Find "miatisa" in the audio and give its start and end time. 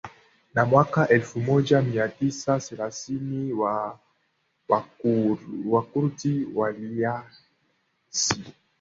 1.81-2.59